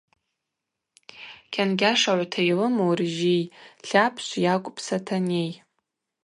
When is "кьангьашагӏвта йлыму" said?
1.53-2.89